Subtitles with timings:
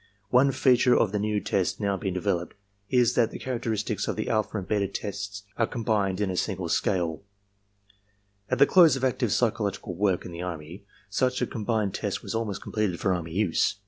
[0.31, 2.55] One feature of the new tests now being developed
[2.89, 6.69] is that the characteristics of the alpha and beta tests are combined in a single
[6.69, 7.21] scale.
[8.49, 11.45] At PRACTICAL APPLICATIONS 191 the close of active psychological work in the Army, such a
[11.45, 13.75] com bined test was almost completed for army use.